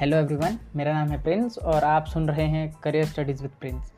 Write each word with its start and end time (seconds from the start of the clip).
Hello 0.00 0.16
everyone 0.16 0.58
मेरा 0.76 0.92
नाम 0.92 1.08
है 1.08 1.22
प्रिंस 1.22 1.58
और 1.58 1.84
आप 1.84 2.06
सुन 2.06 2.28
रहे 2.28 2.46
हैं 2.46 2.80
करियर 2.82 3.04
स्टडीज़ 3.04 3.42
विद 3.42 3.50
प्रिंस 3.60 3.92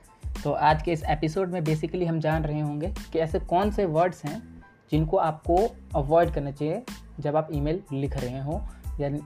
तो 0.45 0.53
आज 0.53 0.83
के 0.83 0.93
इस 0.93 1.03
एपिसोड 1.05 1.51
में 1.51 1.65
बेसिकली 1.65 2.05
हम 2.05 2.21
जान 2.21 2.45
रहे 2.45 2.61
होंगे 2.61 2.95
कि 3.13 3.19
ऐसे 3.19 3.41
कौन 3.41 3.71
से 3.71 3.85
वर्ड्स 3.85 4.25
हैं 4.25 4.63
जिनको 4.91 5.17
आपको 5.17 5.77
अवॉइड 5.95 6.35
करना 6.35 6.51
चाहिए 6.51 6.83
जब 7.21 7.37
आप 7.37 7.49
ईमेल 7.53 7.83
लिख 7.93 8.17
रहे 8.17 8.41
हो, 8.41 8.69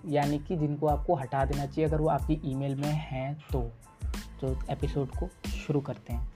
यानी 0.09 0.39
कि 0.39 0.57
जिनको 0.57 0.87
आपको 0.87 1.15
हटा 1.15 1.45
देना 1.45 1.67
चाहिए 1.67 1.89
अगर 1.89 2.01
वो 2.01 2.09
आपकी 2.09 2.41
ईमेल 2.45 2.75
में 2.75 2.93
हैं 2.93 3.45
तो। 3.53 3.73
तो 4.41 4.59
एपिसोड 4.71 5.09
को 5.09 5.51
शुरू 5.51 5.81
करते 5.81 6.13
हैं। 6.13 6.33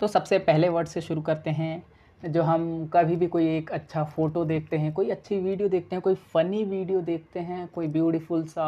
तो 0.00 0.06
सबसे 0.06 0.38
पहले 0.38 0.68
वर्ड 0.68 0.88
से 0.88 1.00
शुरू 1.00 1.22
करते 1.22 1.50
हैं 1.50 1.82
जो 2.22 2.42
हम 2.42 2.86
कभी 2.92 3.16
भी 3.16 3.26
कोई 3.26 3.46
एक 3.48 3.70
अच्छा 3.72 4.02
फ़ोटो 4.06 4.44
देखते 4.44 4.76
हैं, 4.78 4.92
कोई 4.92 5.10
अच्छी 5.10 5.38
वीडियो 5.38 5.68
देखते 5.68 5.96
हैं, 5.96 6.02
कोई 6.02 6.14
फ़नी 6.14 6.62
वीडियो 6.64 7.00
देखते 7.02 7.40
हैं, 7.40 7.66
कोई 7.68 7.88
ब्यूटीफुल 7.88 8.44
सा 8.46 8.66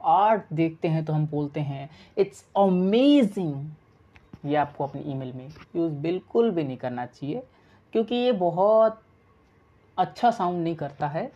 आर्ट 0.00 0.42
देखते 0.52 0.88
हैं 0.88 1.04
तो 1.04 1.12
हम 1.12 1.26
बोलते 1.26 1.60
हैं 1.60 1.88
इट्स 2.18 2.44
अमेजिंग 2.58 3.70
ये 4.44 4.56
आपको 4.56 4.86
अपनी 4.86 5.02
ईमेल 5.12 5.32
में 5.32 5.48
यूज़ 5.76 5.92
बिल्कुल 6.02 6.50
भी 6.50 6.64
नहीं 6.64 6.76
करना 6.76 7.06
चाहिए, 7.06 7.42
क्योंकि 7.92 8.14
ये 8.14 8.32
बहुत 8.34 9.00
अच्छा 9.98 10.30
साउंड 10.30 10.62
नहीं 10.64 10.74
करता 10.76 11.08
है 11.08 11.30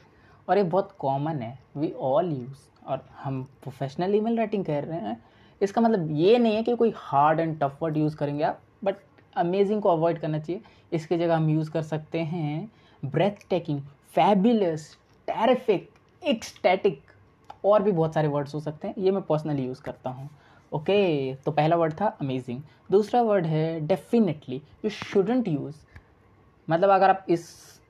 और 0.49 0.59
ये 0.59 0.63
बहुत 0.65 0.95
कॉमन 0.99 1.43
है। 1.43 1.59
वी 1.77 1.93
ऑल 1.93 2.33
यूज़ 2.33 2.69
और 2.87 3.05
हम 3.23 3.43
प्रोफेशनल 3.63 4.15
ईमेल 4.15 4.37
राइटिंग 4.39 4.65
कर 4.65 4.85
रहे 4.85 5.01
हैं। 5.01 5.17
इसका 5.61 5.81
मतलब 5.81 6.11
ये 6.13 6.39
नहीं 6.39 6.57
है 6.57 6.63
कि 6.63 6.77
कोई 6.77 6.93
hard 6.97 7.41
and 7.41 7.59
tough 7.61 7.79
word 7.83 7.97
use 7.97 8.17
करेंगे 8.17 8.45
आप 8.45 8.61
बट 8.85 8.97
अमेजिंग 9.37 9.83
को 9.83 9.89
अवॉइड 9.89 10.19
करना 10.19 10.39
चाहिए। 10.39 10.61
इसकी 10.93 11.17
जगह 11.17 11.37
हम 11.37 11.49
यूज़ 11.51 11.71
कर 11.71 11.83
सकते 11.83 12.21
हैं 12.23 12.71
breath 13.03 13.49
taking 13.51 13.81
fabulous 14.15 14.97
terrific 15.29 15.89
ecstatic 16.23 17.03
और 17.65 17.83
भी 17.83 17.93
बहुत 17.93 18.15
सारे 18.15 18.29
वर्ड्स 18.29 18.55
हो 18.55 18.61
सकते 18.61 18.89
हैं। 18.89 18.95
ये 18.99 19.11
मैं 19.11 19.23
पर्सनली 19.23 19.65
यूज़ 19.67 19.83
करता 19.83 20.11
हूँ। 20.11 20.29
ओके 20.73 20.93
okay, 21.33 21.45
तो 21.45 21.51
पहला 21.51 21.77
वर्ड 21.77 21.93
था 22.01 22.07
अमेजिंग 22.21 22.61
दूसरा 22.91 23.21
वर्ड 23.23 23.47
है 23.47 23.81
डेफिनेटली 23.87 24.57
यू 24.85 24.91
शुडेंट 24.91 25.49
यूज़ 25.49 25.77
मतलब 26.69 26.91
अगर 26.91 27.11
आप 27.11 27.27
इस 27.29 27.45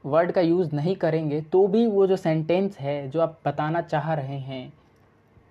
वर्ड 0.05 0.33
का 0.33 0.41
यूज़ 0.41 0.75
नहीं 0.75 0.95
करेंगे 0.97 1.41
तो 1.53 1.67
भी 1.67 1.87
वो 1.87 2.07
जो 2.07 2.17
सेंटेंस 2.17 2.79
है 2.79 2.97
जो 3.11 3.21
आप 3.21 3.39
बताना 3.47 3.81
चाह 3.83 4.13
रहे 4.15 4.39
हैं 4.41 4.73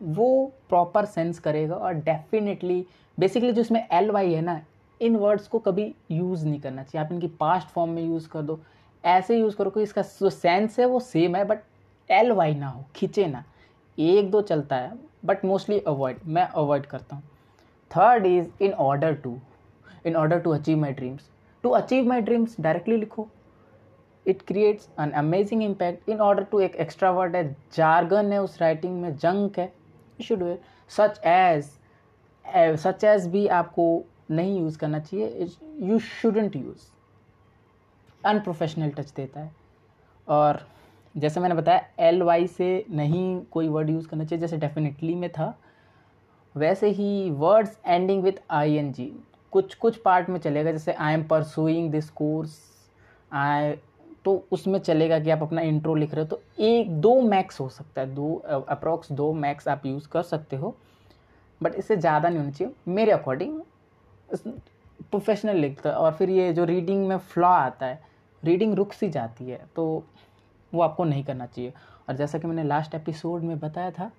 वो 0.02 0.30
प्रॉपर 0.70 1.06
सेंस 1.06 1.40
करेगा 1.40 1.76
और 1.76 1.94
डेफिनेटली 2.04 2.86
बेसिकली 3.18 3.52
जो 3.52 3.62
इसमें 3.62 3.86
एल 3.92 4.12
वाई 4.12 4.34
है 4.34 4.42
ना 4.42 4.60
इन 5.02 5.16
वर्ड्स 5.16 5.48
को 5.48 5.60
कभी 5.60 5.94
यूज़ 6.12 6.46
नहीं 6.46 6.60
करना 6.62 6.84
चाहिए। 6.84 7.06
आप 7.06 7.12
इनकी 7.12 7.28
पास्ट 7.40 7.68
फॉर्म 7.68 7.92
में 7.92 8.04
यूज़ 8.04 8.28
कर 8.30 8.42
दो। 8.42 8.60
ऐसे 9.04 9.38
यूज़ 9.40 9.56
करो 9.56 9.70
कि 9.70 9.82
इसका 9.82 10.02
जो 10.02 10.30
सेंस 10.30 10.80
है 10.80 10.86
वो 10.86 11.00
सेम 11.00 11.36
है, 11.36 11.44
बट 11.46 11.60
एल 12.10 12.32
वाई 12.32 12.56
ना 12.56 12.68
हो, 12.68 12.84
खींचे 12.96 13.26
ना। 13.28 13.44
एक 13.98 14.32
दो 14.32 14.42
चलता 14.42 14.76
है, 14.76 14.98
बट 15.26 15.46
मोस्टली 15.46 15.80
अवॉइड, 15.80 16.20
मैं 16.26 16.44
अवॉइड 16.44 16.86
करता 16.86 17.16
हूँ। 17.16 17.24
Third 17.92 18.26
is 18.26 18.64
in 18.64 18.74
order 18.74 19.14
to, 19.14 19.38
in 20.06 20.16
order 20.16 20.40
to 20.40 20.52
achieve 20.52 20.78
my 20.78 20.92
dreams. 20.92 21.30
To 21.64 21.70
achieve 21.70 22.08
my 22.08 22.22
dreams 22.22 22.56
directly 22.62 22.98
लिखो। 22.98 23.28
It 24.26 24.42
creates 24.42 24.90
an 25.00 25.12
amazing 25.12 25.64
impact. 25.64 26.10
In 26.10 26.20
order 26.22 26.44
to 26.44 26.60
एक 26.60 26.76
एक्स्ट्रा 26.76 27.12
वर्ड 27.12 27.36
है, 27.36 27.56
जार्गन 27.74 28.32
है 28.34 28.42
उस 28.42 28.62
writing 28.62 29.02
में, 29.02 29.16
junk 29.16 29.60
है। 29.60 29.72
Should 30.20 30.44
such 30.90 31.22
as 31.26 31.72
such 32.80 33.04
as 33.04 33.28
भी 33.28 33.48
आपको 33.50 34.04
नहीं 34.34 34.60
यूज़ 34.60 34.78
करना 34.78 35.00
चाहिए 35.00 35.48
you 35.82 36.00
shouldn't 36.00 36.56
use 36.56 36.92
unprofessional 38.24 38.90
touch 38.92 39.12
देता 39.16 39.40
है। 39.40 39.52
और 40.28 40.66
जैसे 41.16 41.40
मैंने 41.40 41.56
बताया 41.56 42.08
एल 42.08 42.22
वाई 42.24 42.48
से 42.48 42.86
नहीं 42.92 43.42
कोई 43.52 43.68
वर्ड 43.68 43.90
यूज़ 43.90 44.08
करना 44.08 44.26
चाहिए, 44.26 44.42
जैसे 44.42 44.58
डेफिनेटली 44.58 45.16
में 45.16 45.30
था, 45.32 45.54
वैसे 46.56 46.90
ही 46.90 47.30
words 47.32 47.78
ending 47.86 48.24
with 48.24 48.42
I 48.52 48.76
N 48.76 48.92
G 48.94 49.12
कुछ 49.54 49.74
कुछ 49.76 49.98
पार्ट 50.02 50.30
में 50.30 50.40
चलेगा, 50.40 50.72
जैसे 50.72 50.94
I 50.94 51.14
am 51.14 51.24
pursuing 51.28 51.92
this 51.92 52.10
course 52.12 52.60
I 53.32 53.74
तो 54.26 54.34
उसमें 54.52 54.80
चलेगा 54.80 55.20
कि 55.20 55.30
आप 55.30 55.42
अपना 55.44 55.62
इंट्रो 55.62 55.96
लिख 55.96 56.14
रहे 56.14 56.24
हो 56.24 56.28
तो 56.28 56.42
एक, 56.60 56.90
दो 56.92 57.20
मैक्स 57.22 57.60
हो 57.60 57.68
सकता 57.70 58.02
है, 58.02 58.14
दो 58.16 58.36
अप्रॉक्स 58.70 59.12
दो 59.12 59.32
मैक्स 59.36 59.68
आप 59.68 59.86
यूज़ 59.86 60.08
कर 60.10 60.22
सकते 60.24 60.56
हो 60.56 60.76
बट 61.62 61.76
इससे 61.76 61.98
ज़्यादा 61.98 62.30
नहीं 62.30 62.40
होना 62.40 62.52
चाहिए, 62.52 62.74
मेरे 62.88 63.12
अकॉर्डिंग 63.12 63.60
प्रोफेशनल 64.36 65.58
लिखता 65.58 65.90
है 65.90 65.96
और 65.96 66.12
फिर 66.14 66.30
ये 66.30 66.52
जो 66.54 66.66
रीडिंग 66.66 67.08
में 67.08 67.18
फ्लॉ 67.18 67.50
आता 67.50 67.86
है 67.86 68.02
रीडिंग 68.44 68.74
रुक 68.76 68.94
सी 68.94 69.10
जाती 69.10 69.46
है 69.46 69.62
तो 69.76 70.04
वो 70.74 70.82
आपको 70.82 71.04
नहीं 71.04 71.24
करना 71.24 71.46
चाहिए। 71.46 71.74
और 72.10 72.16
जैसा 72.16 72.38
कि 72.38 72.48
मैंने 72.48 72.64
लास्ट 72.64 72.96
एपिसोड 72.96 73.42
में 73.42 73.60
बताया 73.60 73.92
था 73.92 74.12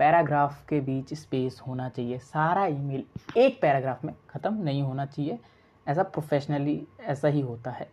पैराग्राफ 0.00 0.64
के 0.68 0.80
बीच 0.80 1.12
स्पेस 1.14 1.60
होना 1.66 1.88
चाहिए। 1.88 2.18
सारा 2.18 2.66
ईमेल 2.66 3.04
एक 3.36 3.60
पैराग्राफ 3.62 4.04
में 4.04 4.14
ख़त्म 4.30 4.54
नहीं 4.54 4.82
होना 4.82 5.06
चाहिए। 5.06 5.38
ऐसा 5.86 6.02
प्रोफेशनली 6.02 6.82
ऐसा 7.02 7.28
ही 7.28 7.40
होता 7.40 7.70
है। 7.70 7.90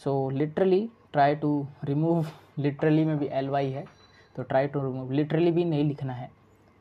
So 0.00 0.28
literally 0.30 0.88
try 1.12 1.34
to 1.34 1.66
remove 1.84 2.26
literally 2.58 3.04
में 3.04 3.18
भी 3.18 3.28
एल 3.32 3.48
वाई 3.48 3.70
है 3.70 3.84
तो 4.36 4.42
ट्राई 4.42 4.66
टू 4.66 4.80
रिमूव 4.80 5.12
लिटरली 5.12 5.50
भी 5.50 5.64
नहीं 5.64 5.84
लिखना 5.84 6.12
है। 6.12 6.30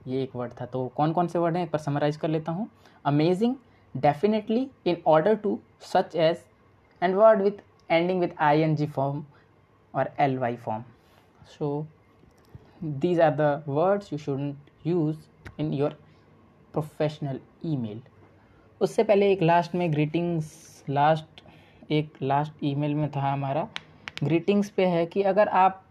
ये 0.08 0.22
एक 0.24 0.36
वर्ड 0.36 0.52
था। 0.62 0.66
तो 0.66 0.88
कौन 0.96 1.12
कौन 1.14 1.28
से 1.28 1.40
वर्ड 1.40 1.56
हैं? 1.58 1.64
एक 1.64 1.70
बार 1.70 1.82
समराइज 1.82 2.18
कर 2.18 2.28
लेता 2.28 2.52
हूँ। 2.52 2.68
Amazing 3.06 3.56
definitely 3.96 4.68
in 4.88 4.98
order 5.08 5.36
to 5.36 5.60
such 5.94 6.16
as 6.16 6.44
and 7.02 7.16
word 7.16 7.42
with 7.42 7.62
ending 7.92 8.20
with 8.22 8.42
I 8.42 8.62
N 8.62 8.76
G 8.76 8.88
form 8.88 9.24
और 9.94 10.10
L 10.20 10.38
Y 10.38 10.56
form 10.56 10.84
so 11.50 11.86
these 12.84 13.22
are 13.22 13.36
the 13.36 13.64
words 13.68 14.12
you 14.14 14.20
should 14.20 14.88
use 14.88 15.62
in 15.62 15.74
your 15.74 15.98
professional 16.74 17.40
email 17.78 18.02
उससे 18.82 19.04
पहले 19.04 19.32
एक 19.32 19.42
last 19.42 19.76
में 19.76 19.92
greetings 19.94 20.84
last 20.90 21.44
एक 21.92 22.14
last 22.22 22.64
email 22.64 22.94
में 22.96 23.10
था 23.12 23.32
हमारा। 23.32 23.68
Greetings 24.24 24.70
पे 24.70 24.86
है 24.86 25.06
कि 25.06 25.22
अगर 25.24 25.48
आप 25.48 25.85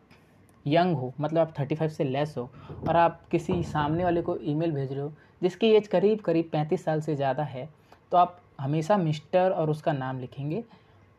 यंग 0.66 0.96
हो 0.96 1.12
मतलब 1.20 1.38
आप 1.38 1.52
थर्टी 1.58 1.74
फाइव 1.74 1.90
से 1.90 2.04
लेस 2.04 2.34
हो, 2.38 2.48
और 2.86 2.96
आप 2.96 3.20
किसी 3.30 3.62
सामने 3.64 4.04
वाले 4.04 4.22
को 4.22 4.36
ईमेल 4.42 4.72
भेज 4.72 4.92
रहे 4.92 5.00
हो, 5.00 5.12
जिसकी 5.42 5.70
एज 5.70 5.86
करीब 5.88 6.20
करीब 6.20 6.48
पैंतीस 6.52 6.84
साल 6.84 7.00
से 7.00 7.14
ज़्यादा 7.16 7.42
है 7.44 7.68
तो 8.12 8.16
आप 8.16 8.40
हमेशा 8.60 8.96
मिस्टर 8.98 9.50
और 9.50 9.70
उसका 9.70 9.92
नाम 9.94 10.20
लिखेंगे 10.20 10.64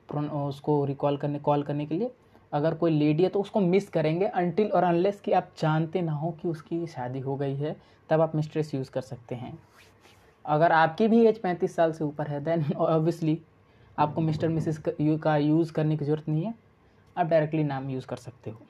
उसको 0.09 0.83
रिकॉल 0.85 1.17
करने 1.17 1.39
कॉल 1.39 1.63
करने 1.63 1.85
के 1.85 1.95
लिए। 1.95 2.11
अगर 2.51 2.73
कोई 2.75 2.91
लेडी 2.91 3.23
है 3.23 3.29
तो 3.29 3.39
उसको 3.41 3.59
मिस 3.61 3.87
करेंगे 3.89 4.25
अनटिल 4.27 4.67
और 4.67 4.83
अनलेस 4.83 5.19
कि 5.21 5.31
आप 5.31 5.51
जानते 5.59 6.01
ना 6.01 6.11
हो 6.13 6.31
कि 6.33 6.47
उसकी 6.47 6.85
शादी 6.87 7.19
हो 7.19 7.35
गई 7.35 7.55
है, 7.55 7.75
तब 8.09 8.21
आप 8.21 8.35
मिस्ट्रेस 8.35 8.73
यूज़ 8.75 8.91
कर 8.91 9.01
सकते 9.03 9.35
हैं। 9.35 9.57
अगर 10.45 10.71
आपकी 10.71 11.07
भी 11.07 11.25
एज 11.25 11.41
पैंतीस 11.41 11.75
साल 11.75 11.91
से 11.93 12.03
ऊपर 12.03 12.27
है 12.27 12.43
देन 12.43 12.63
ऑब्वियसली 12.73 13.37
आपको 13.97 14.21
मिस्टर 14.21 14.49
मिसिस 14.49 14.77
का 14.79 15.35
यूज़ 15.37 15.71
करने 15.73 15.97
की 15.97 16.05
ज़रूरत 16.05 16.29
नहीं 16.29 16.43
है, 16.43 16.53
आप 17.15 17.25
डायरेक्टली 17.25 17.63
नाम 17.63 17.89
यूज़ 17.89 18.07
कर 18.07 18.17
सकते 18.17 18.49
हो। 18.49 18.61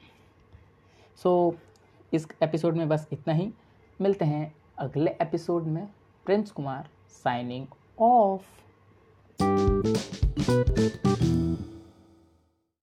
सो 1.15 1.55
so, 1.55 2.15
इस 2.15 2.27
एपिसोड 2.43 2.75
में 2.75 2.89
बस 2.89 3.07
इतना 3.11 3.33
ही। 3.33 3.53
मिलते 4.01 4.25
हैं 4.25 4.55
अगले 4.77 5.11
एपिसोड 5.11 5.63
में। 5.63 5.89
Prince 6.25 6.51
Kumar 6.51 6.89
signing 7.09 7.67
of 7.99 8.55